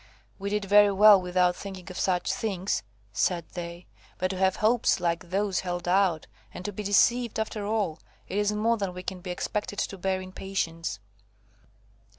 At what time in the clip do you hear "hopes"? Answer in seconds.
4.55-4.99